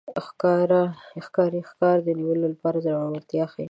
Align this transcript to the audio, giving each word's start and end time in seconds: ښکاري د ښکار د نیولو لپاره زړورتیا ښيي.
ښکاري 1.25 1.59
د 1.63 1.67
ښکار 1.71 1.97
د 2.03 2.07
نیولو 2.19 2.45
لپاره 2.53 2.77
زړورتیا 2.85 3.45
ښيي. 3.51 3.59